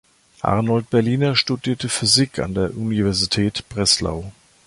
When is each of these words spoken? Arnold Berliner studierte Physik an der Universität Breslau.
Arnold 0.41 0.89
Berliner 0.89 1.35
studierte 1.35 1.87
Physik 1.87 2.39
an 2.39 2.55
der 2.55 2.75
Universität 2.75 3.69
Breslau. 3.69 4.31